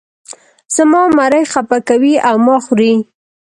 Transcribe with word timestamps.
زما 0.75 1.01
مرۍ 1.17 1.43
خپه 1.53 1.77
کوې 1.87 2.13
او 2.27 2.35
ما 2.45 2.55
خورې. 2.65 2.93